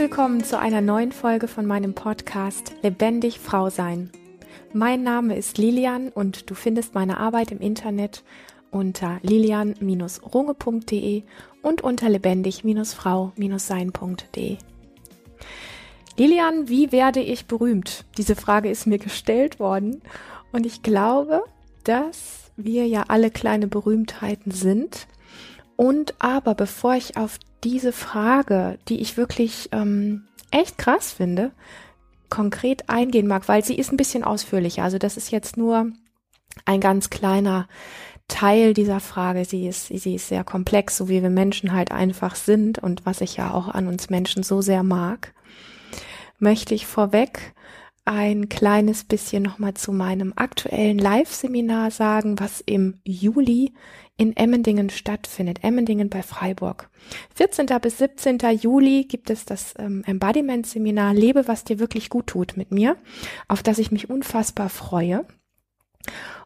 [0.00, 4.10] willkommen zu einer neuen Folge von meinem Podcast Lebendig Frau Sein.
[4.72, 8.24] Mein Name ist Lilian und du findest meine Arbeit im Internet
[8.70, 11.22] unter lilian-runge.de
[11.60, 14.56] und unter lebendig-frau-sein.de.
[16.16, 18.06] Lilian, wie werde ich berühmt?
[18.16, 20.00] Diese Frage ist mir gestellt worden
[20.50, 21.44] und ich glaube,
[21.84, 25.06] dass wir ja alle kleine Berühmtheiten sind.
[25.76, 31.52] Und aber bevor ich auf diese Frage, die ich wirklich ähm, echt krass finde,
[32.28, 34.84] konkret eingehen mag, weil sie ist ein bisschen ausführlicher.
[34.84, 35.92] Also das ist jetzt nur
[36.64, 37.68] ein ganz kleiner
[38.28, 39.44] Teil dieser Frage.
[39.44, 43.20] Sie ist, sie ist sehr komplex, so wie wir Menschen halt einfach sind und was
[43.20, 45.34] ich ja auch an uns Menschen so sehr mag,
[46.38, 47.54] möchte ich vorweg
[48.04, 53.72] ein kleines bisschen nochmal zu meinem aktuellen Live-Seminar sagen, was im Juli
[54.16, 55.60] in Emmendingen stattfindet.
[55.62, 56.90] Emmendingen bei Freiburg.
[57.34, 57.66] 14.
[57.80, 58.38] bis 17.
[58.60, 62.96] Juli gibt es das ähm, Embodiment-Seminar Lebe, was dir wirklich gut tut mit mir,
[63.48, 65.24] auf das ich mich unfassbar freue.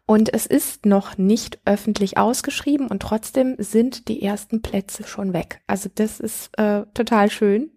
[0.06, 5.60] Und es ist noch nicht öffentlich ausgeschrieben und trotzdem sind die ersten Plätze schon weg.
[5.66, 7.70] Also das ist äh, total schön.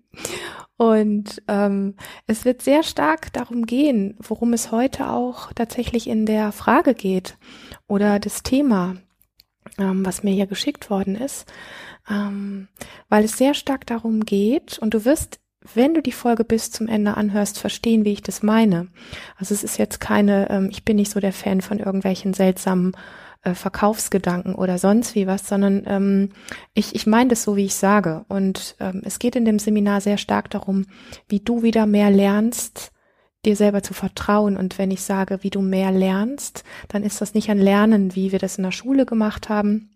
[0.78, 1.96] Und ähm,
[2.28, 7.38] es wird sehr stark darum gehen, worum es heute auch tatsächlich in der Frage geht
[7.88, 8.96] oder das Thema,
[9.80, 11.52] ähm, was mir hier geschickt worden ist,
[12.10, 12.68] ähm,
[13.10, 15.40] weil es sehr stark darum geht und du wirst,
[15.74, 18.88] wenn du die Folge bis zum Ende anhörst, verstehen, wie ich das meine.
[19.36, 22.96] Also es ist jetzt keine, ähm, ich bin nicht so der Fan von irgendwelchen seltsamen
[23.44, 26.30] äh, Verkaufsgedanken oder sonst wie was, sondern ähm,
[26.74, 28.26] ich, ich meine das so, wie ich sage.
[28.28, 30.86] Und ähm, es geht in dem Seminar sehr stark darum,
[31.28, 32.92] wie du wieder mehr lernst,
[33.46, 34.58] dir selber zu vertrauen.
[34.58, 38.32] Und wenn ich sage, wie du mehr lernst, dann ist das nicht ein Lernen, wie
[38.32, 39.92] wir das in der Schule gemacht haben,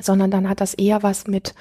[0.00, 1.54] sondern dann hat das eher was mit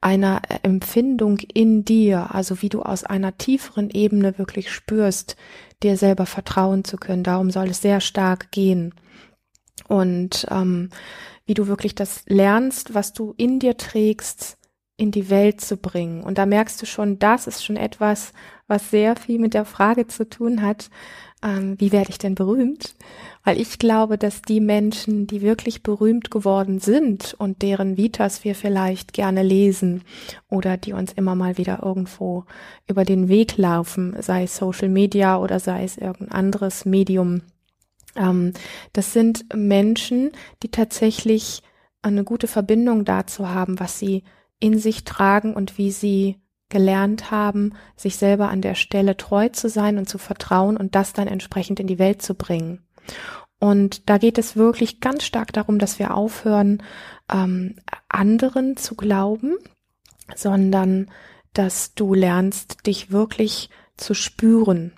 [0.00, 5.36] einer Empfindung in dir, also wie du aus einer tieferen Ebene wirklich spürst,
[5.82, 7.22] dir selber vertrauen zu können.
[7.22, 8.94] Darum soll es sehr stark gehen
[9.88, 10.90] und ähm,
[11.44, 14.58] wie du wirklich das lernst, was du in dir trägst,
[14.96, 16.22] in die Welt zu bringen.
[16.22, 18.32] Und da merkst du schon, das ist schon etwas,
[18.66, 20.90] was sehr viel mit der Frage zu tun hat,
[21.42, 22.94] ähm, wie werde ich denn berühmt?
[23.44, 28.54] Weil ich glaube, dass die Menschen, die wirklich berühmt geworden sind und deren Vitas wir
[28.54, 30.02] vielleicht gerne lesen
[30.48, 32.44] oder die uns immer mal wieder irgendwo
[32.88, 37.42] über den Weg laufen, sei es Social Media oder sei es irgendein anderes Medium,
[38.16, 38.52] ähm,
[38.92, 40.32] das sind Menschen,
[40.62, 41.62] die tatsächlich
[42.02, 44.24] eine gute Verbindung dazu haben, was sie
[44.60, 49.68] in sich tragen und wie sie gelernt haben, sich selber an der Stelle treu zu
[49.68, 52.84] sein und zu vertrauen und das dann entsprechend in die Welt zu bringen.
[53.58, 56.82] Und da geht es wirklich ganz stark darum, dass wir aufhören,
[57.32, 57.76] ähm,
[58.08, 59.56] anderen zu glauben,
[60.34, 61.10] sondern
[61.52, 64.92] dass du lernst, dich wirklich zu spüren.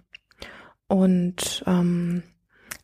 [0.88, 2.22] Und ähm,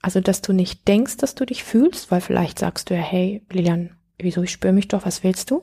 [0.05, 3.41] also, dass du nicht denkst, dass du dich fühlst, weil vielleicht sagst du ja, hey,
[3.51, 5.63] Lilian, wieso, ich spüre mich doch, was willst du?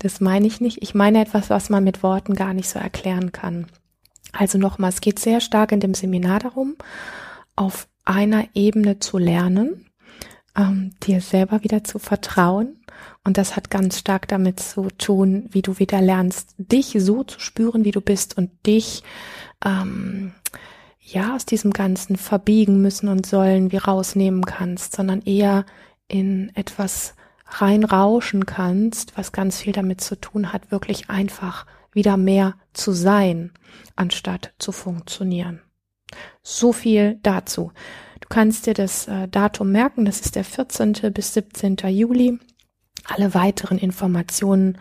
[0.00, 0.82] Das meine ich nicht.
[0.82, 3.68] Ich meine etwas, was man mit Worten gar nicht so erklären kann.
[4.32, 6.74] Also nochmal, es geht sehr stark in dem Seminar darum,
[7.54, 9.86] auf einer Ebene zu lernen,
[10.56, 12.80] ähm, dir selber wieder zu vertrauen.
[13.22, 17.38] Und das hat ganz stark damit zu tun, wie du wieder lernst, dich so zu
[17.38, 19.04] spüren, wie du bist und dich
[19.64, 20.32] ähm,
[21.12, 25.64] ja aus diesem ganzen Verbiegen müssen und sollen wie rausnehmen kannst, sondern eher
[26.06, 27.14] in etwas
[27.46, 33.52] reinrauschen kannst, was ganz viel damit zu tun hat, wirklich einfach wieder mehr zu sein,
[33.96, 35.60] anstatt zu funktionieren.
[36.42, 37.72] So viel dazu.
[38.20, 40.92] Du kannst dir das äh, Datum merken, das ist der 14.
[41.12, 41.76] bis 17.
[41.88, 42.38] Juli.
[43.04, 44.78] Alle weiteren Informationen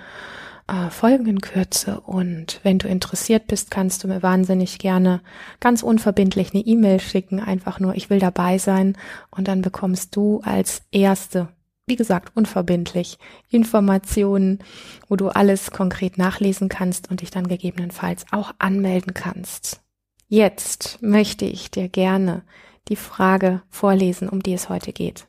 [0.68, 2.02] äh, Kürze.
[2.02, 5.22] Und wenn du interessiert bist, kannst du mir wahnsinnig gerne
[5.60, 7.40] ganz unverbindlich eine E-Mail schicken.
[7.40, 8.98] Einfach nur, ich will dabei sein.
[9.32, 11.50] Und dann bekommst du als erste,
[11.86, 13.18] wie gesagt, unverbindlich
[13.50, 14.60] Informationen,
[15.08, 19.82] wo du alles konkret nachlesen kannst und dich dann gegebenenfalls auch anmelden kannst.
[20.28, 22.44] Jetzt möchte ich dir gerne
[22.90, 25.28] die Frage vorlesen, um die es heute geht.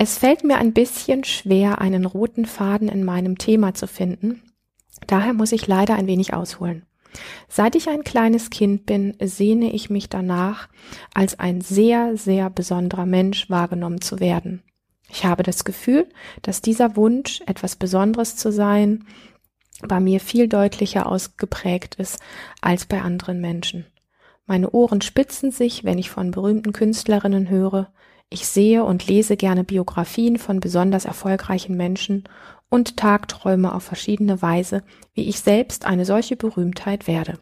[0.00, 4.42] Es fällt mir ein bisschen schwer, einen roten Faden in meinem Thema zu finden.
[5.08, 6.86] Daher muss ich leider ein wenig ausholen.
[7.48, 10.68] Seit ich ein kleines Kind bin, sehne ich mich danach,
[11.14, 14.62] als ein sehr, sehr besonderer Mensch wahrgenommen zu werden.
[15.10, 16.08] Ich habe das Gefühl,
[16.42, 19.04] dass dieser Wunsch, etwas Besonderes zu sein,
[19.82, 22.20] bei mir viel deutlicher ausgeprägt ist
[22.60, 23.86] als bei anderen Menschen.
[24.46, 27.92] Meine Ohren spitzen sich, wenn ich von berühmten Künstlerinnen höre,
[28.30, 32.24] ich sehe und lese gerne Biografien von besonders erfolgreichen Menschen
[32.68, 34.82] und tagträume auf verschiedene Weise,
[35.14, 37.38] wie ich selbst eine solche Berühmtheit werde.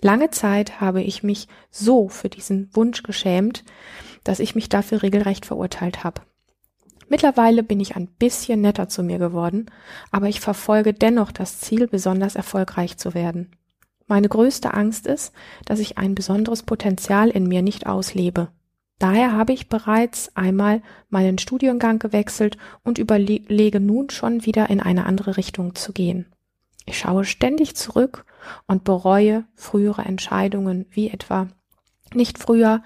[0.00, 3.64] Lange Zeit habe ich mich so für diesen Wunsch geschämt,
[4.22, 6.22] dass ich mich dafür regelrecht verurteilt habe.
[7.08, 9.70] Mittlerweile bin ich ein bisschen netter zu mir geworden,
[10.10, 13.56] aber ich verfolge dennoch das Ziel, besonders erfolgreich zu werden.
[14.06, 15.32] Meine größte Angst ist,
[15.66, 18.48] dass ich ein besonderes Potenzial in mir nicht auslebe.
[18.98, 25.06] Daher habe ich bereits einmal meinen Studiengang gewechselt und überlege nun schon wieder in eine
[25.06, 26.26] andere Richtung zu gehen.
[26.86, 28.24] Ich schaue ständig zurück
[28.66, 31.48] und bereue frühere Entscheidungen, wie etwa
[32.14, 32.82] nicht früher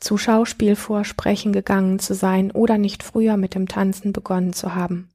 [0.00, 5.08] zu Schauspielvorsprechen gegangen zu sein oder nicht früher mit dem Tanzen begonnen zu haben.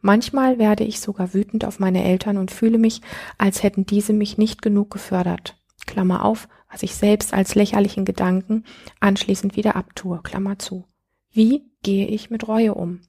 [0.00, 3.00] Manchmal werde ich sogar wütend auf meine Eltern und fühle mich,
[3.38, 5.56] als hätten diese mich nicht genug gefördert.
[5.86, 8.64] Klammer auf, was ich selbst als lächerlichen Gedanken
[9.00, 10.20] anschließend wieder abtue.
[10.22, 10.84] Klammer zu.
[11.30, 13.00] Wie gehe ich mit Reue um?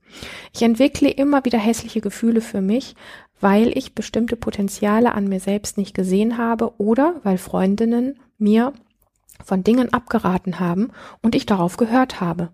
[0.53, 2.95] Ich entwickle immer wieder hässliche Gefühle für mich,
[3.39, 8.73] weil ich bestimmte Potenziale an mir selbst nicht gesehen habe oder weil Freundinnen mir
[9.43, 10.91] von Dingen abgeraten haben
[11.21, 12.49] und ich darauf gehört habe.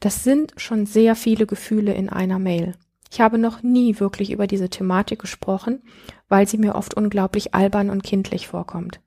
[0.00, 2.74] Das sind schon sehr viele Gefühle in einer Mail.
[3.10, 5.82] Ich habe noch nie wirklich über diese Thematik gesprochen,
[6.28, 9.00] weil sie mir oft unglaublich albern und kindlich vorkommt.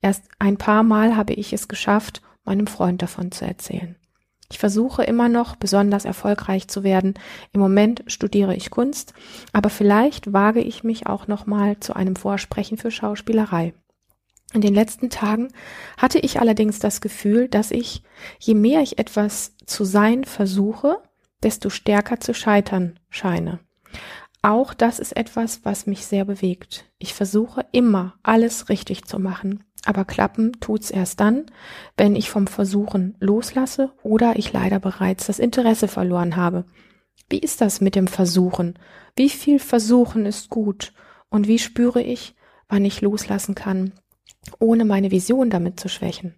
[0.00, 3.96] Erst ein paar Mal habe ich es geschafft, meinem Freund davon zu erzählen.
[4.50, 7.14] Ich versuche immer noch besonders erfolgreich zu werden.
[7.52, 9.14] Im Moment studiere ich Kunst,
[9.52, 13.74] aber vielleicht wage ich mich auch noch mal zu einem Vorsprechen für Schauspielerei.
[14.52, 15.48] In den letzten Tagen
[15.96, 18.04] hatte ich allerdings das Gefühl, dass ich,
[18.38, 20.98] je mehr ich etwas zu sein versuche,
[21.42, 23.58] desto stärker zu scheitern scheine.
[24.42, 26.84] Auch das ist etwas, was mich sehr bewegt.
[26.98, 31.46] Ich versuche immer, alles richtig zu machen, aber klappen tut's erst dann,
[31.96, 36.64] wenn ich vom Versuchen loslasse oder ich leider bereits das Interesse verloren habe.
[37.28, 38.78] Wie ist das mit dem Versuchen?
[39.16, 40.92] Wie viel Versuchen ist gut?
[41.28, 42.34] Und wie spüre ich,
[42.68, 43.92] wann ich loslassen kann
[44.58, 46.34] ohne meine Vision damit zu schwächen.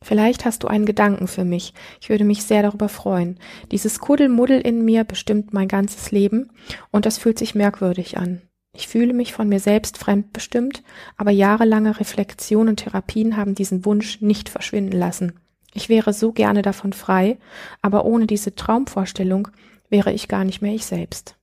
[0.00, 1.74] Vielleicht hast du einen Gedanken für mich.
[2.00, 3.38] Ich würde mich sehr darüber freuen.
[3.72, 6.52] Dieses Kuddelmuddel in mir bestimmt mein ganzes Leben
[6.92, 8.42] und das fühlt sich merkwürdig an.
[8.78, 10.84] Ich fühle mich von mir selbst fremdbestimmt,
[11.16, 15.40] aber jahrelange Reflexion und Therapien haben diesen Wunsch nicht verschwinden lassen.
[15.74, 17.38] Ich wäre so gerne davon frei,
[17.82, 19.48] aber ohne diese Traumvorstellung
[19.90, 21.34] wäre ich gar nicht mehr ich selbst.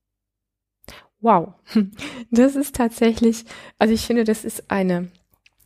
[1.19, 1.55] Wow,
[2.31, 3.43] das ist tatsächlich,
[3.79, 5.11] also ich finde, das ist eine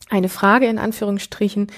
[0.08, 1.68] eine Frage in Anführungsstrichen,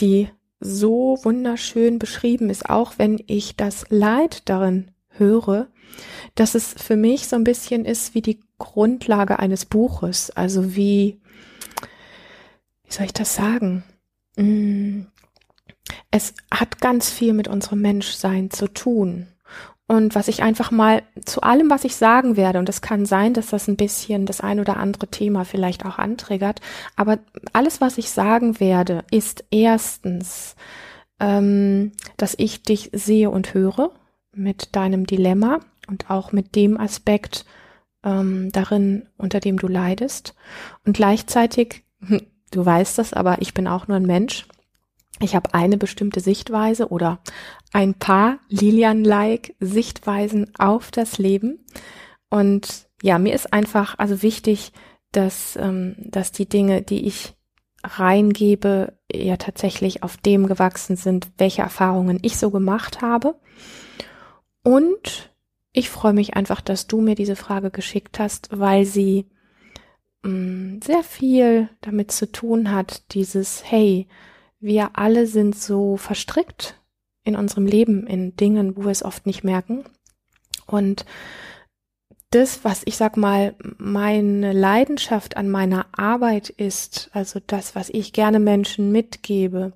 [0.00, 0.28] die
[0.58, 5.68] so wunderschön beschrieben ist, auch wenn ich das Leid darin höre,
[6.34, 11.20] dass es für mich so ein bisschen ist wie die Grundlage eines Buches, also wie,
[12.84, 13.84] wie soll ich das sagen?
[14.36, 15.02] Mm,
[16.10, 19.28] es hat ganz viel mit unserem Menschsein zu tun.
[19.88, 23.34] Und was ich einfach mal zu allem, was ich sagen werde, und es kann sein,
[23.34, 26.60] dass das ein bisschen das ein oder andere Thema vielleicht auch antriggert,
[26.96, 27.18] aber
[27.52, 30.56] alles, was ich sagen werde, ist erstens,
[31.20, 33.92] ähm, dass ich dich sehe und höre
[34.36, 37.44] mit deinem Dilemma und auch mit dem Aspekt
[38.04, 40.34] ähm, darin, unter dem du leidest.
[40.84, 41.84] Und gleichzeitig,
[42.50, 44.46] du weißt das, aber ich bin auch nur ein Mensch
[45.20, 47.20] ich habe eine bestimmte Sichtweise oder
[47.72, 51.64] ein paar Lilian-like Sichtweisen auf das Leben.
[52.28, 54.72] Und ja, mir ist einfach also wichtig,
[55.12, 57.34] dass, ähm, dass die Dinge, die ich
[57.82, 63.36] reingebe, ja tatsächlich auf dem gewachsen sind, welche Erfahrungen ich so gemacht habe.
[64.66, 65.30] Und
[65.70, 69.26] ich freue mich einfach, dass du mir diese Frage geschickt hast, weil sie
[70.24, 74.08] mh, mm, sehr viel damit zu tun hat, dieses Hey,
[74.58, 76.82] wir alle sind so verstrickt
[77.22, 79.84] in unserem Leben in Dingen, wo wir es oft nicht merken.
[80.66, 81.06] Und
[82.30, 88.12] das, was ich sag mal, meine Leidenschaft an meiner Arbeit ist, also das, was ich
[88.12, 89.74] gerne Menschen mitgebe,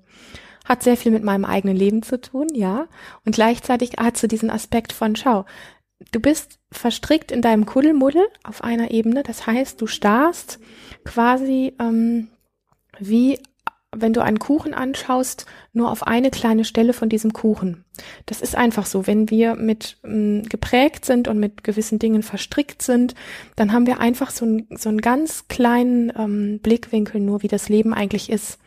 [0.65, 2.87] hat sehr viel mit meinem eigenen Leben zu tun, ja.
[3.25, 5.45] Und gleichzeitig hat so diesen Aspekt von, schau,
[6.11, 9.23] du bist verstrickt in deinem Kuddelmuddel auf einer Ebene.
[9.23, 10.59] Das heißt, du starrst
[11.03, 12.29] quasi ähm,
[12.99, 13.39] wie
[13.93, 17.83] wenn du einen Kuchen anschaust, nur auf eine kleine Stelle von diesem Kuchen.
[18.25, 19.05] Das ist einfach so.
[19.05, 23.15] Wenn wir mit ähm, geprägt sind und mit gewissen Dingen verstrickt sind,
[23.57, 27.67] dann haben wir einfach so, ein, so einen ganz kleinen ähm, Blickwinkel nur, wie das
[27.67, 28.59] Leben eigentlich ist.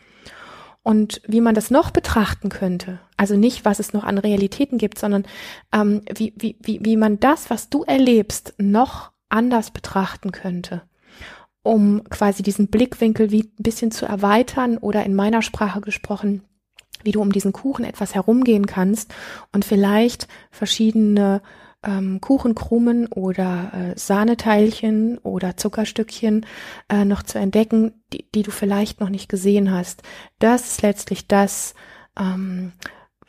[0.84, 4.98] Und wie man das noch betrachten könnte, also nicht, was es noch an Realitäten gibt,
[4.98, 5.24] sondern
[5.72, 10.82] ähm, wie, wie, wie, wie man das, was du erlebst, noch anders betrachten könnte
[11.64, 16.42] um quasi diesen Blickwinkel wie ein bisschen zu erweitern oder in meiner Sprache gesprochen,
[17.02, 19.12] wie du um diesen Kuchen etwas herumgehen kannst
[19.50, 21.40] und vielleicht verschiedene
[21.84, 26.46] ähm, Kuchenkrumen oder äh, Sahneteilchen oder Zuckerstückchen
[26.88, 30.02] äh, noch zu entdecken, die, die du vielleicht noch nicht gesehen hast.
[30.38, 31.74] Das ist letztlich das,
[32.18, 32.72] ähm,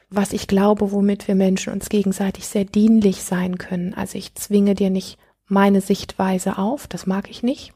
[0.10, 3.94] was ich glaube, womit wir Menschen uns gegenseitig sehr dienlich sein können.
[3.94, 7.74] Also ich zwinge dir nicht meine Sichtweise auf, das mag ich nicht.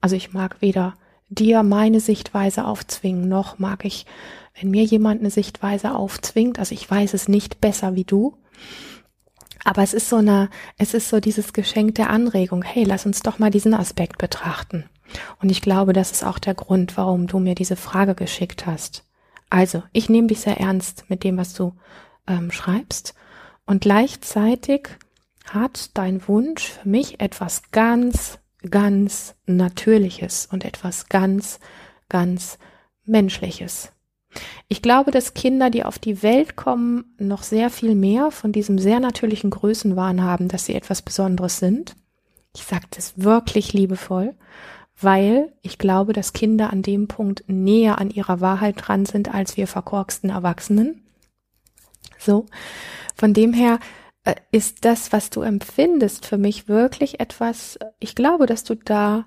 [0.00, 0.94] Also ich mag weder
[1.28, 4.06] dir meine Sichtweise aufzwingen, noch mag ich,
[4.58, 8.36] wenn mir jemand eine Sichtweise aufzwingt, also ich weiß es nicht besser wie du,
[9.64, 12.62] aber es ist so eine, es ist so dieses Geschenk der Anregung.
[12.62, 14.84] Hey, lass uns doch mal diesen Aspekt betrachten.
[15.40, 19.04] Und ich glaube, das ist auch der Grund, warum du mir diese Frage geschickt hast.
[19.50, 21.74] Also, ich nehme dich sehr ernst mit dem, was du
[22.26, 23.14] ähm, schreibst.
[23.66, 24.88] Und gleichzeitig
[25.48, 28.38] hat dein Wunsch für mich etwas ganz,
[28.70, 31.60] ganz Natürliches und etwas ganz,
[32.08, 32.58] ganz
[33.04, 33.92] Menschliches.
[34.68, 38.78] Ich glaube, dass Kinder, die auf die Welt kommen, noch sehr viel mehr von diesem
[38.78, 41.94] sehr natürlichen Größenwahn haben, dass sie etwas Besonderes sind.
[42.54, 44.34] Ich sage das wirklich liebevoll,
[45.00, 49.56] weil ich glaube, dass Kinder an dem Punkt näher an ihrer Wahrheit dran sind als
[49.56, 51.02] wir verkorksten Erwachsenen.
[52.18, 52.46] So,
[53.14, 53.78] von dem her
[54.24, 59.26] äh, ist das, was du empfindest, für mich wirklich etwas, ich glaube, dass du da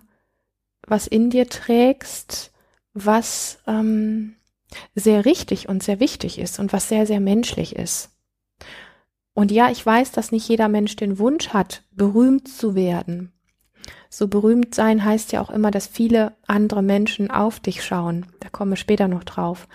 [0.87, 2.51] was in dir trägst,
[2.93, 4.35] was ähm,
[4.93, 8.11] sehr richtig und sehr wichtig ist und was sehr, sehr menschlich ist.
[9.33, 13.33] Und ja, ich weiß, dass nicht jeder Mensch den Wunsch hat, berühmt zu werden.
[14.09, 18.25] So berühmt sein heißt ja auch immer, dass viele andere Menschen auf dich schauen.
[18.39, 19.67] Da kommen wir später noch drauf.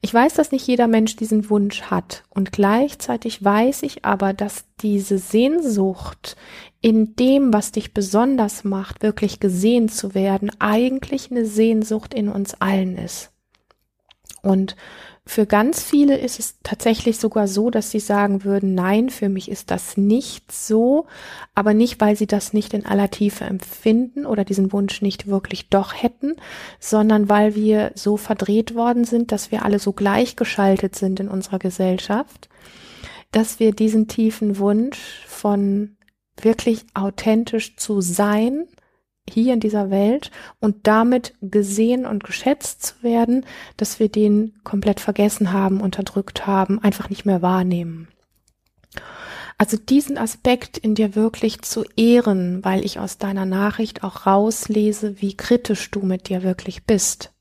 [0.00, 2.24] Ich weiß, dass nicht jeder Mensch diesen Wunsch hat.
[2.30, 6.36] Und gleichzeitig weiß ich aber, dass diese Sehnsucht
[6.80, 12.54] in dem, was dich besonders macht, wirklich gesehen zu werden, eigentlich eine Sehnsucht in uns
[12.54, 13.32] allen ist.
[14.46, 14.76] Und
[15.28, 19.50] für ganz viele ist es tatsächlich sogar so, dass sie sagen würden, nein, für mich
[19.50, 21.06] ist das nicht so,
[21.56, 25.68] aber nicht, weil sie das nicht in aller Tiefe empfinden oder diesen Wunsch nicht wirklich
[25.68, 26.36] doch hätten,
[26.78, 31.58] sondern weil wir so verdreht worden sind, dass wir alle so gleichgeschaltet sind in unserer
[31.58, 32.48] Gesellschaft,
[33.32, 35.96] dass wir diesen tiefen Wunsch von
[36.40, 38.68] wirklich authentisch zu sein,
[39.28, 40.30] hier in dieser Welt
[40.60, 43.44] und damit gesehen und geschätzt zu werden,
[43.76, 48.08] dass wir den komplett vergessen haben, unterdrückt haben, einfach nicht mehr wahrnehmen.
[49.58, 55.20] Also diesen Aspekt in dir wirklich zu ehren, weil ich aus deiner Nachricht auch rauslese,
[55.22, 57.32] wie kritisch du mit dir wirklich bist.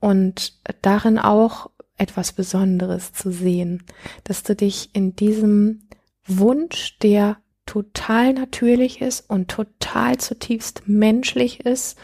[0.00, 3.84] Und darin auch etwas Besonderes zu sehen,
[4.24, 5.88] dass du dich in diesem
[6.26, 11.98] Wunsch der total natürlich ist und total zutiefst menschlich ist,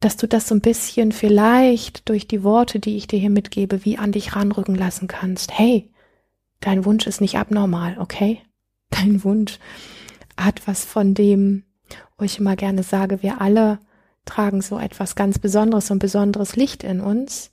[0.00, 3.84] dass du das so ein bisschen vielleicht durch die Worte, die ich dir hier mitgebe,
[3.84, 5.58] wie an dich ranrücken lassen kannst.
[5.58, 5.90] Hey,
[6.60, 8.40] dein Wunsch ist nicht abnormal, okay?
[8.90, 9.60] Dein Wunsch
[10.36, 11.62] hat was von dem,
[12.18, 13.78] wo ich immer gerne sage, wir alle
[14.24, 17.52] tragen so etwas ganz Besonderes, so ein besonderes Licht in uns.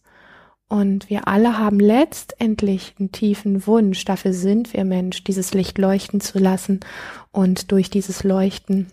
[0.69, 6.19] Und wir alle haben letztendlich einen tiefen Wunsch, dafür sind wir Mensch, dieses Licht leuchten
[6.19, 6.81] zu lassen
[7.31, 8.87] und durch dieses Leuchten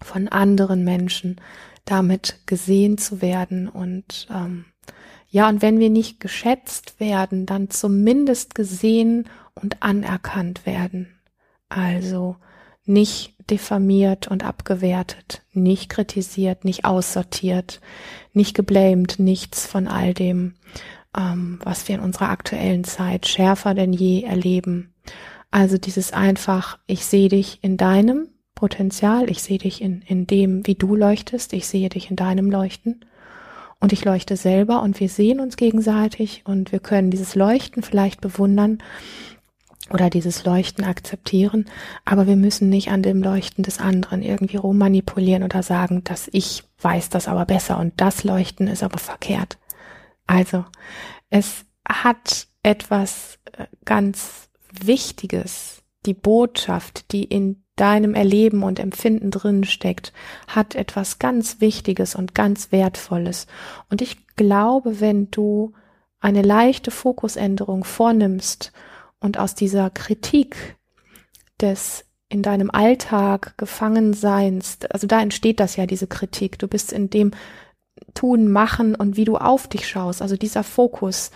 [0.00, 1.40] von anderen Menschen
[1.84, 3.68] damit gesehen zu werden.
[3.68, 4.66] Und ähm,
[5.28, 11.08] ja, und wenn wir nicht geschätzt werden, dann zumindest gesehen und anerkannt werden.
[11.68, 12.36] Also
[12.84, 17.80] nicht diffamiert und abgewertet, nicht kritisiert, nicht aussortiert,
[18.32, 20.54] nicht geblamed, nichts von all dem,
[21.16, 24.94] ähm, was wir in unserer aktuellen Zeit schärfer denn je erleben.
[25.50, 30.66] Also dieses einfach, ich sehe dich in deinem Potenzial, ich sehe dich in, in dem,
[30.66, 33.04] wie du leuchtest, ich sehe dich in deinem Leuchten
[33.80, 38.20] und ich leuchte selber und wir sehen uns gegenseitig und wir können dieses Leuchten vielleicht
[38.20, 38.78] bewundern
[39.90, 41.66] oder dieses Leuchten akzeptieren,
[42.04, 46.64] aber wir müssen nicht an dem Leuchten des anderen irgendwie rummanipulieren oder sagen, dass ich
[46.80, 49.56] weiß das aber besser und das Leuchten ist aber verkehrt.
[50.28, 50.64] Also,
[51.30, 55.82] es hat etwas äh, ganz Wichtiges.
[56.06, 60.12] Die Botschaft, die in deinem Erleben und Empfinden drin steckt,
[60.46, 63.46] hat etwas ganz Wichtiges und ganz Wertvolles.
[63.90, 65.72] Und ich glaube, wenn du
[66.20, 68.72] eine leichte Fokusänderung vornimmst
[69.20, 70.76] und aus dieser Kritik
[71.60, 76.58] des in deinem Alltag gefangen seinst, also da entsteht das ja, diese Kritik.
[76.58, 77.30] Du bist in dem
[78.14, 80.22] tun, machen und wie du auf dich schaust.
[80.22, 81.30] Also dieser Fokus,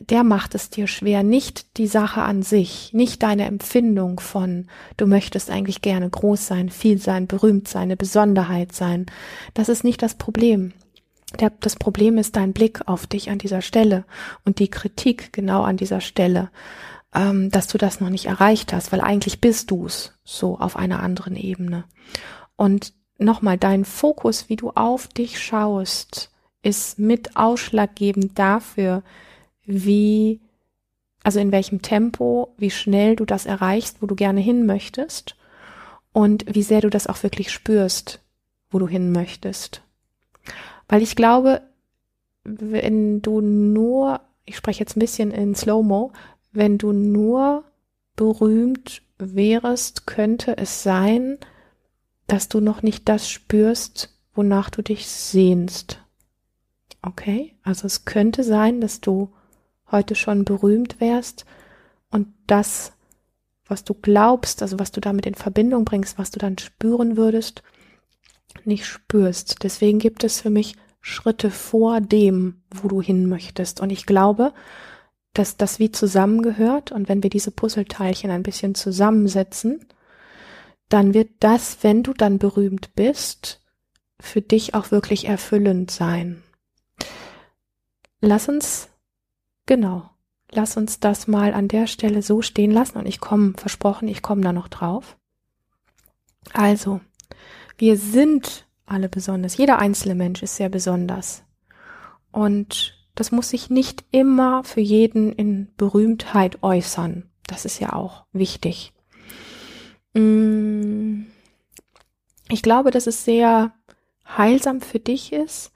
[0.00, 5.06] der macht es dir schwer, nicht die Sache an sich, nicht deine Empfindung von, du
[5.06, 9.06] möchtest eigentlich gerne groß sein, viel sein, berühmt sein, eine Besonderheit sein.
[9.54, 10.72] Das ist nicht das Problem.
[11.38, 14.04] Der, das Problem ist dein Blick auf dich an dieser Stelle
[14.44, 16.50] und die Kritik genau an dieser Stelle.
[17.14, 21.02] ähm, dass du das noch nicht erreicht hast, weil eigentlich bist du's so auf einer
[21.02, 21.84] anderen Ebene.
[22.56, 26.30] Und nochmal, dein Fokus, wie du auf dich schaust,
[26.62, 29.02] ist mit ausschlaggebend dafür,
[29.64, 30.40] wie,
[31.22, 35.36] also in welchem Tempo, wie schnell du das erreichst, wo du gerne hin möchtest
[36.12, 38.20] und wie sehr du das auch wirklich spürst,
[38.70, 39.82] wo du hin möchtest.
[40.88, 41.62] Weil ich glaube,
[42.44, 46.12] wenn du nur, ich spreche jetzt ein bisschen in Slow-Mo,
[46.52, 47.64] wenn du nur
[48.16, 51.38] berühmt wärest, könnte es sein,
[52.28, 56.00] dass du noch nicht das spürst, wonach du dich sehnst.
[57.02, 57.56] Okay?
[57.64, 59.32] Also es könnte sein, dass du
[59.90, 61.44] heute schon berühmt wärst
[62.10, 62.92] und das,
[63.66, 67.62] was du glaubst, also was du damit in Verbindung bringst, was du dann spüren würdest,
[68.64, 69.62] nicht spürst.
[69.62, 73.80] Deswegen gibt es für mich Schritte vor dem, wo du hin möchtest.
[73.80, 74.52] Und ich glaube,
[75.32, 76.92] dass das wie zusammengehört.
[76.92, 79.86] Und wenn wir diese Puzzleteilchen ein bisschen zusammensetzen,
[80.88, 83.62] dann wird das, wenn du dann berühmt bist,
[84.20, 86.42] für dich auch wirklich erfüllend sein.
[88.20, 88.88] Lass uns,
[89.66, 90.10] genau,
[90.50, 94.22] lass uns das mal an der Stelle so stehen lassen und ich komme, versprochen, ich
[94.22, 95.16] komme da noch drauf.
[96.52, 97.00] Also,
[97.76, 99.56] wir sind alle besonders.
[99.56, 101.44] Jeder einzelne Mensch ist sehr besonders.
[102.32, 107.28] Und das muss sich nicht immer für jeden in Berühmtheit äußern.
[107.46, 108.92] Das ist ja auch wichtig.
[110.14, 111.26] Mm,
[112.48, 113.72] ich glaube, dass es sehr
[114.26, 115.72] heilsam für dich ist,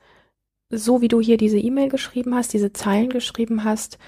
[0.71, 3.99] so wie du hier diese E-Mail geschrieben hast, diese Zeilen geschrieben hast,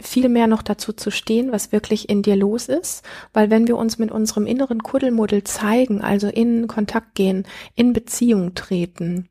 [0.00, 3.76] viel mehr noch dazu zu stehen, was wirklich in dir los ist, weil wenn wir
[3.76, 9.28] uns mit unserem inneren Kuddelmuddel zeigen, also in Kontakt gehen, in Beziehung treten,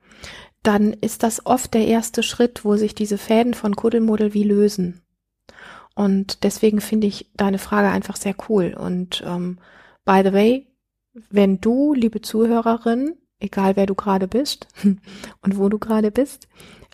[0.63, 5.01] dann ist das oft der erste Schritt, wo sich diese Fäden von Kuddelmuddel wie lösen.
[5.95, 8.75] Und deswegen finde ich deine Frage einfach sehr cool.
[8.77, 9.57] Und ähm,
[10.07, 10.65] by the way,
[11.29, 14.67] wenn du, liebe Zuhörerin, egal wer du gerade bist
[15.41, 16.47] und wo du gerade bist,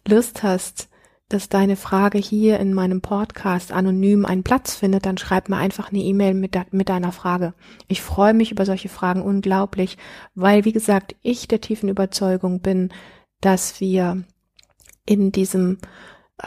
[0.05, 0.89] Lust hast,
[1.29, 5.91] dass deine Frage hier in meinem Podcast anonym einen Platz findet, dann schreib mir einfach
[5.91, 7.53] eine E-Mail mit, de mit deiner Frage.
[7.87, 9.97] Ich freue mich über solche Fragen unglaublich,
[10.35, 12.89] weil, wie gesagt, ich der tiefen Überzeugung bin,
[13.41, 14.23] dass wir
[15.05, 15.77] in diesem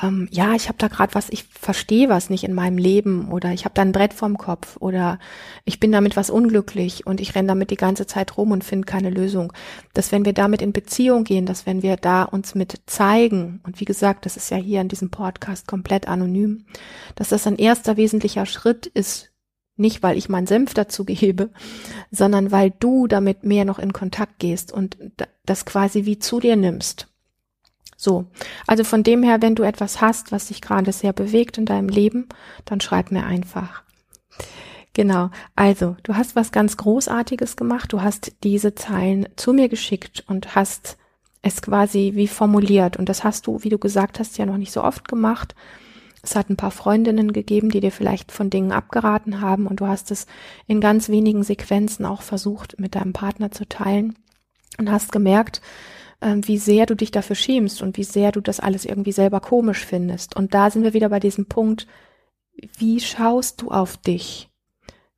[0.03, 3.53] ähm, ja, ich habe da gerade was, ich verstehe was nicht in meinem Leben oder
[3.53, 5.21] ich habe da ein Brett vorm Kopf oder
[5.65, 8.85] ich bin damit was unglücklich und ich renne damit die ganze Zeit rum und finde
[8.87, 9.53] keine Lösung.
[9.95, 13.81] Dass wenn wir damit in Beziehung gehen, dass wenn wir da uns mit zeigen, und
[13.81, 16.67] wie gesagt, das ist ja hier in diesem Podcast komplett anonym,
[17.15, 19.31] dass das ein erster wesentlicher Schritt ist,
[19.77, 21.51] nicht weil ich meinen Senf dazu gebe,
[22.11, 24.97] sondern weil du damit mehr noch in Kontakt gehst und
[25.45, 27.09] das quasi wie zu dir nimmst.
[27.97, 28.27] So,
[28.67, 31.89] also von dem her, wenn du etwas hast, was dich gerade sehr bewegt in deinem
[31.89, 32.29] Leben,
[32.65, 33.83] dann schreib mir einfach.
[34.93, 40.25] Genau, also du hast was ganz Großartiges gemacht, du hast diese Zeilen zu mir geschickt
[40.27, 40.97] und hast
[41.43, 42.97] es quasi wie formuliert.
[42.97, 45.55] Und das hast du, wie du gesagt hast, ja noch nicht so oft gemacht.
[46.23, 49.67] Es hat ein paar Freundinnen gegeben, die dir vielleicht von Dingen abgeraten haben.
[49.67, 50.27] Und du hast es
[50.67, 54.17] in ganz wenigen Sequenzen auch versucht mit deinem Partner zu teilen.
[54.79, 55.63] Und hast gemerkt,
[56.21, 59.85] wie sehr du dich dafür schämst und wie sehr du das alles irgendwie selber komisch
[59.85, 60.37] findest.
[60.37, 61.87] Und da sind wir wieder bei diesem Punkt,
[62.79, 64.49] wie schaust du auf dich?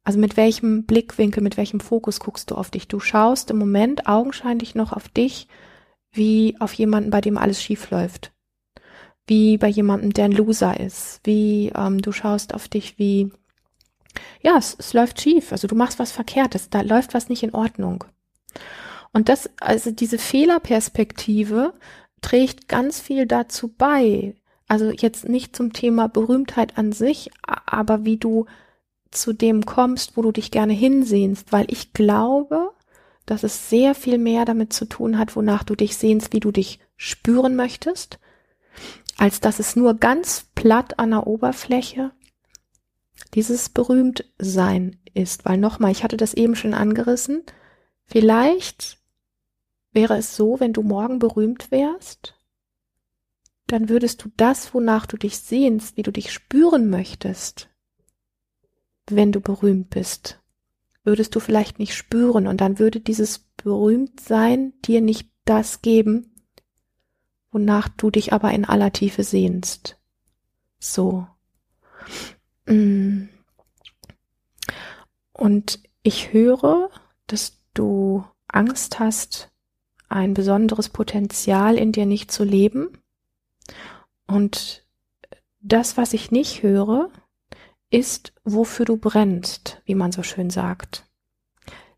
[0.05, 2.89] Also mit welchem Blickwinkel, mit welchem Fokus guckst du auf dich?
[2.89, 5.49] Du schaust im Moment augenscheinlich noch auf dich
[6.11, 8.33] wie auf jemanden, bei dem alles schief läuft.
[9.27, 11.21] Wie bei jemandem, der ein Loser ist.
[11.25, 13.31] Wie ähm, du schaust auf dich wie,
[14.41, 15.53] ja, es, es läuft schief.
[15.53, 18.05] Also du machst was Verkehrtes, da läuft was nicht in Ordnung.
[19.19, 21.75] Und das, also diese Fehlerperspektive
[22.21, 24.37] trägt ganz viel dazu bei.
[24.69, 28.47] Also jetzt nicht zum Thema Berühmtheit an sich, aber wie du
[29.11, 32.71] zu dem kommst, wo du dich gerne hinsehnst, weil ich glaube,
[33.27, 36.53] dass es sehr viel mehr damit zu tun hat, wonach du dich sehnst, wie du
[36.53, 38.21] dich spüren möchtest,
[39.17, 42.13] als dass es nur ganz platt an der Oberfläche
[43.35, 45.45] dieses Berühmtsein ist.
[45.45, 47.43] Weil nochmal, ich hatte das eben schon angerissen,
[48.07, 48.98] vielleicht
[49.93, 52.35] Wäre es so, wenn du morgen berühmt wärst?
[53.67, 57.69] Dann würdest du das, wonach du dich sehnst, wie du dich spüren möchtest,
[59.07, 60.41] wenn du berühmt bist,
[61.05, 66.35] würdest du vielleicht nicht spüren und dann würde dieses Berühmtsein dir nicht das geben,
[67.51, 69.99] wonach du dich aber in aller Tiefe sehnst.
[70.79, 71.27] So.
[72.67, 73.29] Mm.
[75.33, 76.91] Und ich höre,
[77.27, 79.51] dass du Angst hast,
[80.09, 82.99] ein besonderes Potenzial in dir nicht zu leben.
[84.27, 84.85] Und
[85.61, 87.11] das, was ich nicht höre,
[87.91, 91.07] ist, wofür du brennst, wie man so schön sagt.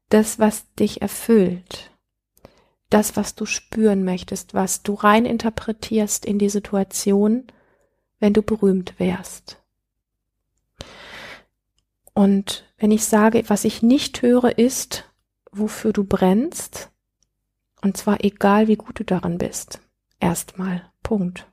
[0.08, 1.90] Das, was dich erfüllt.
[2.88, 7.44] Das, was du spüren möchtest, was du rein interpretierst in die Situation,
[8.18, 9.58] wenn du berühmt wärst.
[12.12, 15.04] Und wenn ich sage, was ich nicht höre, ist,
[15.52, 16.89] wofür du brennst,
[17.82, 19.80] und zwar egal, wie gut du daran bist.
[20.18, 20.82] Erstmal.
[21.02, 21.46] Punkt.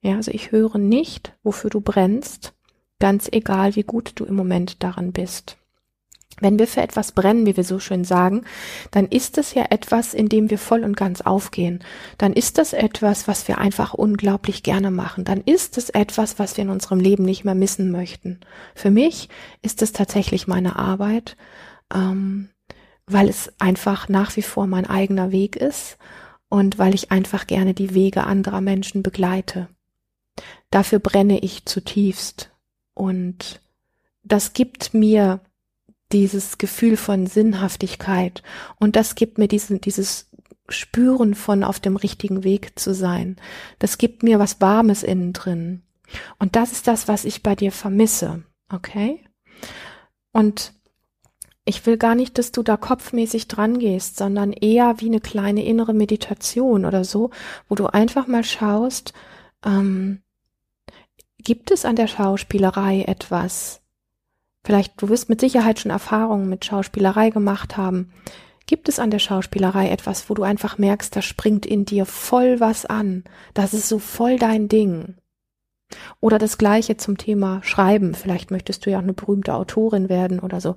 [0.00, 2.54] Ja, also ich höre nicht, wofür du brennst,
[2.98, 5.58] ganz egal, wie gut du im Moment daran bist.
[6.40, 8.44] Wenn wir für etwas brennen, wie wir so schön sagen,
[8.90, 11.82] dann ist es ja etwas, in dem wir voll und ganz aufgehen.
[12.18, 15.24] Dann ist das etwas, was wir einfach unglaublich gerne machen.
[15.24, 18.40] Dann ist es etwas, was wir in unserem Leben nicht mehr missen möchten.
[18.74, 19.30] Für mich
[19.62, 21.38] ist es tatsächlich meine Arbeit,
[21.94, 22.50] ähm,
[23.06, 25.96] weil es einfach nach wie vor mein eigener Weg ist
[26.48, 29.68] und weil ich einfach gerne die Wege anderer Menschen begleite.
[30.70, 32.50] Dafür brenne ich zutiefst
[32.94, 33.60] und
[34.22, 35.40] das gibt mir
[36.12, 38.42] dieses Gefühl von Sinnhaftigkeit
[38.78, 40.28] und das gibt mir diesen, dieses
[40.68, 43.36] Spüren von auf dem richtigen Weg zu sein.
[43.78, 45.82] Das gibt mir was Warmes innen drin.
[46.38, 48.44] Und das ist das, was ich bei dir vermisse.
[48.68, 49.24] Okay?
[50.32, 50.72] Und
[51.66, 55.64] ich will gar nicht, dass du da kopfmäßig dran gehst, sondern eher wie eine kleine
[55.64, 57.30] innere Meditation oder so,
[57.68, 59.12] wo du einfach mal schaust,
[59.64, 60.22] ähm,
[61.38, 63.82] gibt es an der Schauspielerei etwas,
[64.66, 68.12] Vielleicht, du wirst mit Sicherheit schon Erfahrungen mit Schauspielerei gemacht haben.
[68.66, 72.58] Gibt es an der Schauspielerei etwas, wo du einfach merkst, da springt in dir voll
[72.58, 73.22] was an?
[73.54, 75.14] Das ist so voll dein Ding.
[76.20, 78.14] Oder das gleiche zum Thema Schreiben.
[78.14, 80.76] Vielleicht möchtest du ja auch eine berühmte Autorin werden oder so.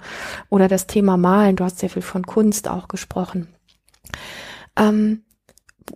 [0.49, 1.55] Oder das Thema Malen.
[1.55, 3.47] Du hast sehr viel von Kunst auch gesprochen.
[4.75, 5.23] Ähm,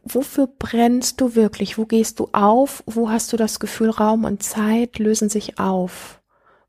[0.04, 1.78] wofür brennst du wirklich?
[1.78, 2.84] Wo gehst du auf?
[2.88, 6.20] Wo hast du das Gefühl, Raum und Zeit lösen sich auf?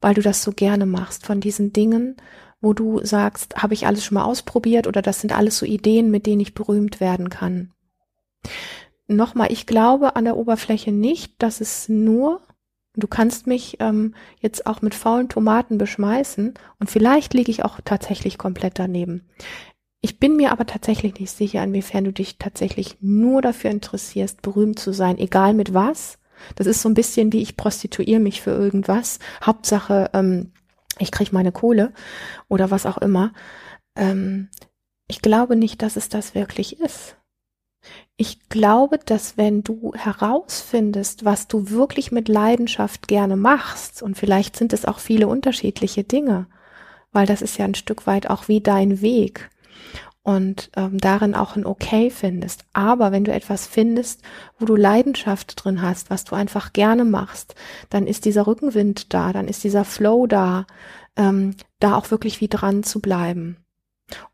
[0.04, 2.18] weil du das so gerne machst, von diesen Dingen,
[2.60, 6.10] wo du sagst, habe ich alles schon mal ausprobiert oder das sind alles so Ideen,
[6.10, 7.72] mit denen ich berühmt werden kann.
[9.06, 12.40] Nochmal, ich glaube an der Oberfläche nicht, dass es nur,
[12.96, 17.80] du kannst mich ähm, jetzt auch mit faulen Tomaten beschmeißen und vielleicht liege ich auch
[17.84, 19.28] tatsächlich komplett daneben.
[20.00, 24.78] Ich bin mir aber tatsächlich nicht sicher, inwiefern du dich tatsächlich nur dafür interessierst, berühmt
[24.78, 26.18] zu sein, egal mit was
[26.54, 29.18] das ist so ein bisschen wie ich prostituiere mich für irgendwas.
[29.42, 30.52] Hauptsache, ähm,
[30.98, 31.92] ich kriege meine Kohle
[32.48, 33.32] oder was auch immer.
[33.96, 34.48] Ähm,
[35.08, 37.16] ich glaube nicht, dass es das wirklich ist.
[38.16, 44.56] Ich glaube, dass wenn du herausfindest, was du wirklich mit Leidenschaft gerne machst, und vielleicht
[44.56, 46.46] sind es auch viele unterschiedliche Dinge,
[47.12, 49.50] weil das ist ja ein Stück weit auch wie dein Weg,
[50.24, 52.64] und ähm, darin auch ein Okay findest.
[52.72, 54.22] Aber wenn du etwas findest,
[54.58, 57.54] wo du Leidenschaft drin hast, was du einfach gerne machst,
[57.90, 60.66] dann ist dieser Rückenwind da, dann ist dieser Flow da,
[61.16, 63.58] ähm, da auch wirklich wie dran zu bleiben.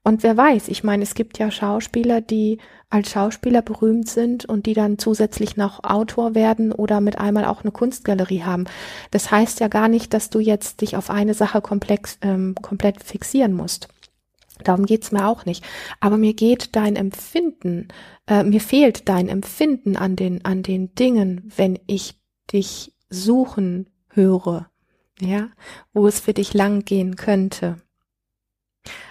[0.03, 4.67] Und wer weiß, ich meine, es gibt ja Schauspieler, die als Schauspieler berühmt sind und
[4.67, 8.65] die dann zusätzlich noch Autor werden oder mit einmal auch eine Kunstgalerie haben.
[9.13, 13.03] Das heißt ja gar nicht, dass du jetzt dich auf eine Sache komplex, ähm, komplett
[13.03, 13.89] fixieren musst.
[14.65, 15.65] Darum geht's mir auch nicht.
[16.01, 17.89] Aber mir geht dein Empfinden,
[18.27, 22.21] äh, mir fehlt dein Empfinden an den, an den Dingen, wenn ich
[22.53, 24.69] dich suchen höre,
[25.21, 25.49] ja,
[25.93, 27.77] wo es für dich lang gehen könnte.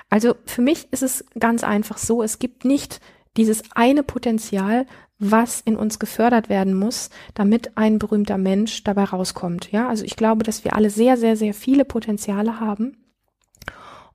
[0.10, 3.00] Also für mich ist es ganz einfach so, es gibt nicht
[3.38, 4.86] dieses eine Potenzial,
[5.20, 9.72] was in uns gefördert werden muss, damit ein berühmter Mensch dabei rauskommt.
[9.72, 12.98] Ja, also ich glaube, dass wir alle sehr, sehr, sehr viele Potenziale haben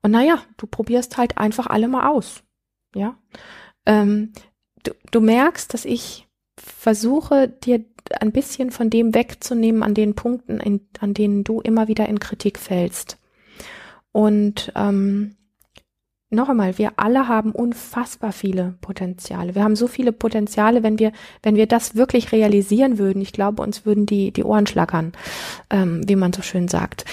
[0.05, 2.43] und naja, du probierst halt einfach alle mal aus.
[2.93, 3.17] Ja.
[3.87, 4.33] Ähm,
[4.83, 6.27] du, du merkst, dass ich
[6.57, 7.83] versuche, dir
[8.19, 12.19] ein bisschen von dem wegzunehmen an den Punkten, in, an denen du immer wieder in
[12.19, 13.17] Kritik fällst.
[14.11, 15.37] Und ähm,
[16.29, 19.55] noch einmal, wir alle haben unfassbar viele Potenziale.
[19.55, 21.11] Wir haben so viele Potenziale, wenn wir,
[21.43, 23.21] wenn wir das wirklich realisieren würden.
[23.21, 25.13] Ich glaube, uns würden die, die Ohren schlackern,
[25.69, 27.05] ähm, wie man so schön sagt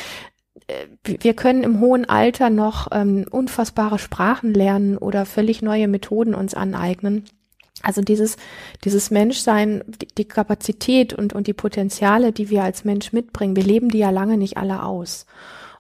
[1.05, 6.55] wir können im hohen Alter noch ähm, unfassbare Sprachen lernen oder völlig neue Methoden uns
[6.55, 7.25] aneignen.
[7.83, 8.37] Also dieses,
[8.85, 13.65] dieses Menschsein, die, die Kapazität und, und die Potenziale, die wir als Mensch mitbringen, wir
[13.65, 15.27] leben die ja lange nicht alle aus.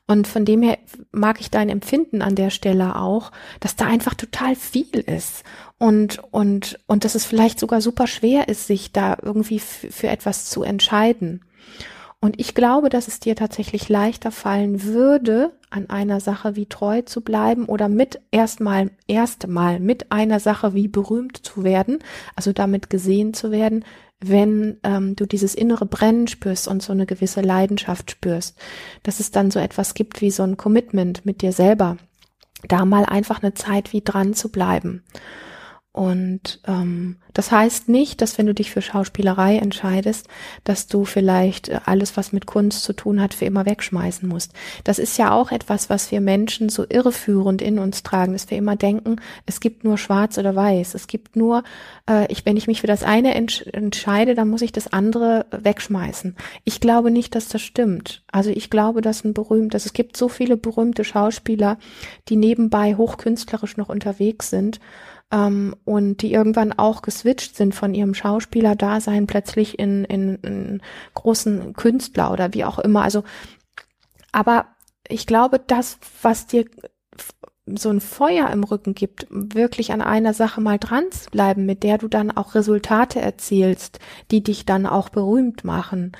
[0.06, 0.78] Und von dem her
[1.12, 5.44] mag ich dein Empfinden an der Stelle auch, dass da einfach total viel ist
[5.78, 10.50] und, und, und dass es vielleicht sogar super schwer ist, sich da irgendwie für etwas
[10.50, 11.44] zu entscheiden.
[12.20, 17.02] Und ich glaube, dass es dir tatsächlich leichter fallen würde, an einer Sache wie treu
[17.02, 21.98] zu bleiben oder mit erstmal, erstmal mit einer Sache wie berühmt zu werden,
[22.36, 23.84] also damit gesehen zu werden,
[24.22, 28.56] wenn ähm, du dieses innere Brennen spürst und so eine gewisse Leidenschaft spürst,
[29.02, 31.96] dass es dann so etwas gibt wie so ein Commitment mit dir selber,
[32.68, 35.02] da mal einfach eine Zeit wie dran zu bleiben.
[35.94, 40.26] Und ähm, das heißt nicht, dass wenn du dich für Schauspielerei entscheidest,
[40.64, 44.54] dass du vielleicht äh, alles, was mit Kunst zu tun hat, für immer wegschmeißen musst.
[44.84, 48.56] Das ist ja auch etwas, was wir Menschen so irreführend in uns tragen, dass wir
[48.56, 50.94] immer denken, es gibt nur Schwarz oder Weiß.
[50.94, 51.62] Es gibt nur,
[52.08, 55.44] äh, ich, wenn ich mich für das eine entsch entscheide, dann muss ich das andere
[55.50, 56.36] wegschmeißen.
[56.64, 58.22] Ich glaube nicht, dass das stimmt.
[58.32, 61.76] Also ich glaube, dass ein berühmtes, es gibt so viele berühmte Schauspieler,
[62.30, 64.80] die nebenbei hochkünstlerisch noch unterwegs sind
[65.32, 70.82] ähm, und die irgendwann auch geswitcht sind von ihrem Schauspieler-Dasein plötzlich in, in, in
[71.14, 73.02] großen Künstler oder wie auch immer.
[73.02, 73.24] Also,
[74.30, 74.66] aber
[75.08, 76.66] ich glaube, das, was dir
[77.66, 81.82] so ein Feuer im Rücken gibt, wirklich an einer Sache mal dran zu bleiben, mit
[81.82, 86.12] der du dann auch Resultate erzielst, die dich dann auch berühmt machen,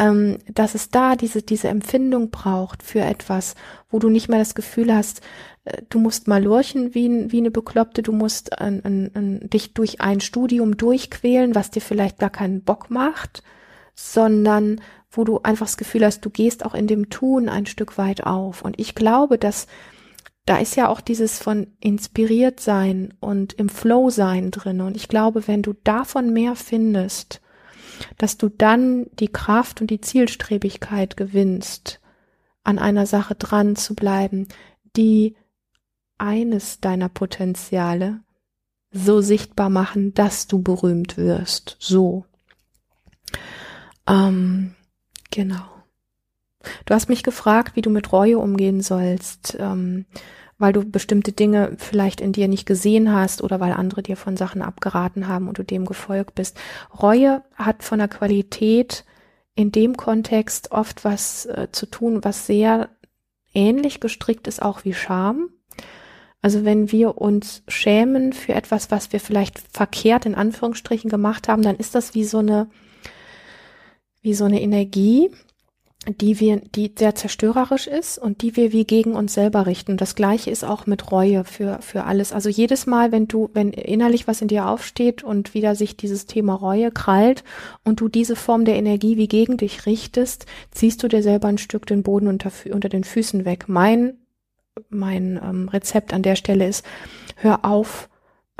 [0.00, 3.54] ähm, dass es da diese, diese Empfindung braucht für etwas,
[3.90, 5.20] wo du nicht mehr das Gefühl hast,
[5.64, 10.00] äh, du musst mal lurchen wie, wie eine Bekloppte, du musst ein, ein, dich durch
[10.00, 13.42] ein Studium durchquälen, was dir vielleicht gar keinen Bock macht,
[13.94, 17.98] sondern wo du einfach das Gefühl hast, du gehst auch in dem Tun ein Stück
[17.98, 18.62] weit auf.
[18.62, 19.66] Und ich glaube, dass
[20.46, 24.80] da ist ja auch dieses von inspiriert sein und im Flow sein drin.
[24.80, 27.42] Und ich glaube, wenn du davon mehr findest,
[28.18, 32.00] dass du dann die Kraft und die Zielstrebigkeit gewinnst,
[32.64, 34.48] an einer Sache dran zu bleiben,
[34.96, 35.36] die
[36.18, 38.20] eines deiner Potenziale
[38.92, 41.76] so sichtbar machen, dass du berühmt wirst.
[41.78, 42.24] So.
[44.06, 44.74] Ähm,
[45.30, 45.64] genau.
[46.84, 50.04] Du hast mich gefragt, wie du mit Reue umgehen sollst, ähm,
[50.60, 54.36] weil du bestimmte Dinge vielleicht in dir nicht gesehen hast oder weil andere dir von
[54.36, 56.60] Sachen abgeraten haben und du dem gefolgt bist.
[57.02, 59.04] Reue hat von der Qualität
[59.54, 62.90] in dem Kontext oft was äh, zu tun, was sehr
[63.54, 65.48] ähnlich gestrickt ist auch wie Scham.
[66.42, 71.62] Also wenn wir uns schämen für etwas, was wir vielleicht verkehrt in Anführungsstrichen gemacht haben,
[71.62, 72.70] dann ist das wie so eine,
[74.22, 75.30] wie so eine Energie,
[76.06, 79.98] die wir, die sehr zerstörerisch ist und die wir wie gegen uns selber richten.
[79.98, 82.32] Das gleiche ist auch mit Reue für, für alles.
[82.32, 86.24] Also jedes Mal, wenn du, wenn innerlich was in dir aufsteht und wieder sich dieses
[86.24, 87.44] Thema Reue krallt
[87.84, 91.58] und du diese Form der Energie wie gegen dich richtest, ziehst du dir selber ein
[91.58, 93.64] Stück den Boden unter, unter den Füßen weg.
[93.68, 94.14] Mein
[94.88, 96.84] mein ähm, Rezept an der Stelle ist,
[97.36, 98.08] hör auf,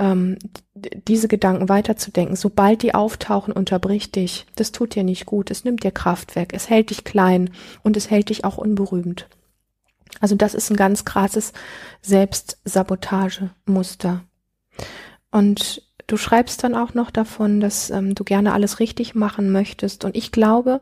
[0.00, 0.36] ähm,
[0.74, 2.34] diese Gedanken weiterzudenken.
[2.34, 4.46] Sobald die auftauchen, unterbrich dich.
[4.56, 5.50] Das tut dir nicht gut.
[5.50, 6.52] Es nimmt dir Kraft weg.
[6.54, 7.50] Es hält dich klein
[7.82, 9.28] und es hält dich auch unberühmt.
[10.18, 11.52] Also das ist ein ganz krasses
[12.02, 14.24] Selbstsabotagemuster.
[15.30, 20.04] Und du schreibst dann auch noch davon, dass ähm, du gerne alles richtig machen möchtest.
[20.04, 20.80] Und ich glaube,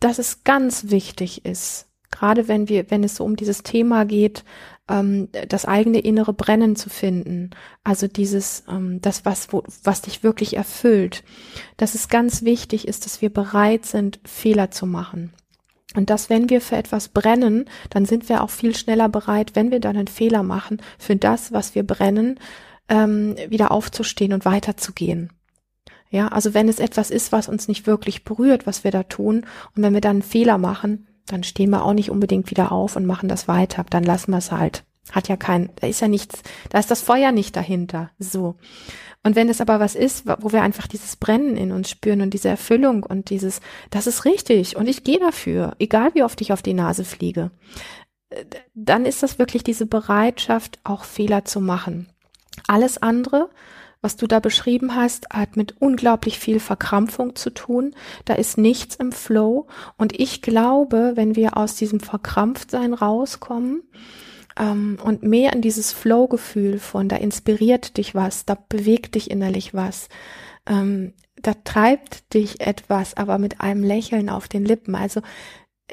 [0.00, 4.44] dass es ganz wichtig ist, gerade wenn wir, wenn es so um dieses Thema geht,
[4.88, 7.50] ähm, das eigene innere Brennen zu finden,
[7.84, 11.24] also dieses, ähm, das was, wo, was dich wirklich erfüllt,
[11.76, 15.32] dass es ganz wichtig ist, dass wir bereit sind, Fehler zu machen.
[15.94, 19.70] Und dass, wenn wir für etwas brennen, dann sind wir auch viel schneller bereit, wenn
[19.70, 22.38] wir dann einen Fehler machen, für das, was wir brennen,
[22.88, 25.32] ähm, wieder aufzustehen und weiterzugehen.
[26.10, 29.46] Ja, also wenn es etwas ist, was uns nicht wirklich berührt, was wir da tun,
[29.74, 32.96] und wenn wir dann einen Fehler machen, dann stehen wir auch nicht unbedingt wieder auf
[32.96, 33.84] und machen das weiter.
[33.88, 34.84] Dann lassen wir es halt.
[35.12, 38.10] Hat ja kein, da ist ja nichts, da ist das Feuer nicht dahinter.
[38.18, 38.56] So.
[39.22, 42.32] Und wenn es aber was ist, wo wir einfach dieses Brennen in uns spüren und
[42.32, 43.60] diese Erfüllung und dieses,
[43.90, 47.50] das ist richtig und ich gehe dafür, egal wie oft ich auf die Nase fliege,
[48.30, 52.08] äh, dann ist das wirklich diese Bereitschaft, auch Fehler zu machen.
[52.68, 53.50] Alles andere
[54.00, 57.94] was du da beschrieben hast, hat mit unglaublich viel Verkrampfung zu tun.
[58.24, 59.66] Da ist nichts im Flow.
[59.96, 63.82] Und ich glaube, wenn wir aus diesem Verkrampftsein rauskommen,
[64.58, 69.74] ähm, und mehr in dieses Flow-Gefühl von, da inspiriert dich was, da bewegt dich innerlich
[69.74, 70.08] was,
[70.66, 74.94] ähm, da treibt dich etwas, aber mit einem Lächeln auf den Lippen.
[74.94, 75.20] Also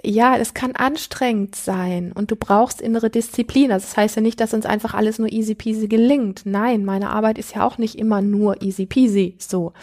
[0.02, 3.72] ja, es kann anstrengend sein und du brauchst innere Disziplin.
[3.72, 6.42] Also das heißt ja nicht, dass uns einfach alles nur easy peasy gelingt.
[6.46, 9.36] Nein, meine Arbeit ist ja auch nicht immer nur easy peasy.
[9.38, 9.74] So.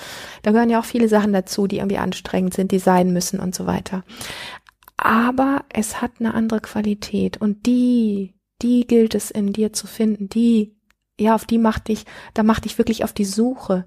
[0.43, 3.55] Da gehören ja auch viele Sachen dazu, die irgendwie anstrengend sind, die sein müssen und
[3.55, 4.03] so weiter.
[4.97, 10.29] Aber es hat eine andere Qualität und die, die gilt es in dir zu finden.
[10.29, 10.77] Die,
[11.21, 13.87] ja, auf die macht dich, da macht dich wirklich auf die Suche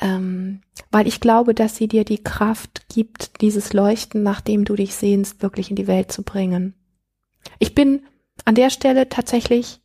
[0.00, 4.74] ähm, weil ich glaube, dass sie dir die Kraft gibt, dieses Leuchten, nach dem du
[4.74, 6.74] dich sehnst, wirklich in die Welt zu bringen.
[7.58, 8.02] Ich bin
[8.44, 9.80] an der Stelle tatsächlich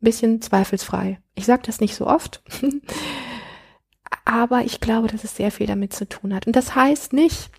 [0.00, 1.20] ein bisschen zweifelsfrei.
[1.34, 2.42] Ich sage das nicht so oft,
[4.24, 6.46] aber ich glaube, dass es sehr viel damit zu tun hat.
[6.46, 7.50] Und das heißt nicht,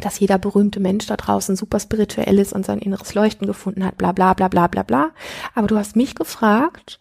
[0.00, 3.98] dass jeder berühmte Mensch da draußen super spirituell ist und sein inneres Leuchten gefunden hat,
[3.98, 5.10] bla bla bla bla bla bla.
[5.54, 6.98] Aber du hast mich gefragt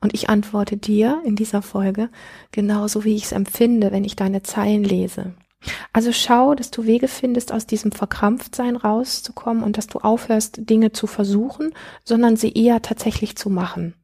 [0.00, 2.08] und ich antworte dir in dieser Folge
[2.52, 5.34] genauso, wie ich es empfinde, wenn ich deine Zeilen lese.
[5.92, 10.92] Also schau, dass du Wege findest, aus diesem Verkrampftsein rauszukommen und dass du aufhörst, Dinge
[10.92, 13.94] zu versuchen, sondern sie eher tatsächlich zu machen.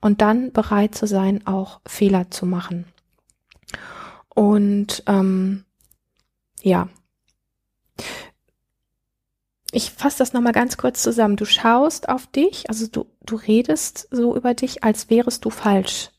[0.00, 2.86] Und dann bereit zu sein, auch Fehler zu machen.
[4.34, 5.64] Und ähm,
[6.62, 6.88] ja,
[9.70, 11.36] ich fasse das nochmal ganz kurz zusammen.
[11.36, 16.10] Du schaust auf dich, also du, du redest so über dich, als wärest du falsch.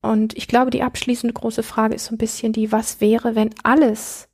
[0.00, 3.54] Und ich glaube, die abschließende große Frage ist so ein bisschen die, was wäre, wenn
[3.62, 4.28] alles,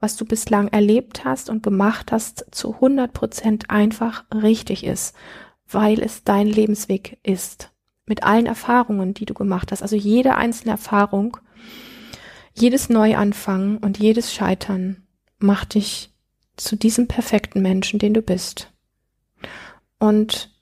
[0.00, 5.14] was du bislang erlebt hast und gemacht hast, zu 100 Prozent einfach richtig ist,
[5.68, 7.72] weil es dein Lebensweg ist.
[8.06, 9.82] Mit allen Erfahrungen, die du gemacht hast.
[9.82, 11.36] Also jede einzelne Erfahrung,
[12.54, 15.06] jedes Neuanfangen und jedes Scheitern
[15.38, 16.14] macht dich
[16.56, 18.72] zu diesem perfekten Menschen, den du bist.
[19.98, 20.55] Und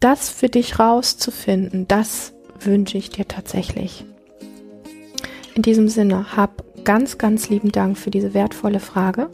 [0.00, 4.04] das für dich rauszufinden, das wünsche ich dir tatsächlich.
[5.54, 9.28] In diesem Sinne, hab ganz, ganz lieben Dank für diese wertvolle Frage.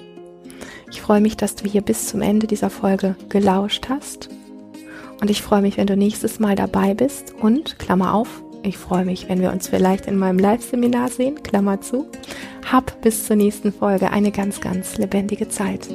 [0.91, 4.31] Ich freue mich, dass du hier bis zum Ende dieser Folge gelauscht hast.
[5.21, 7.35] Und ich freue mich, wenn du nächstes Mal dabei bist.
[7.41, 11.81] Und, Klammer auf, ich freue mich, wenn wir uns vielleicht in meinem Live-Seminar sehen, Klammer
[11.81, 12.07] zu.
[12.71, 15.89] Hab bis zur nächsten Folge eine ganz, ganz lebendige Zeit.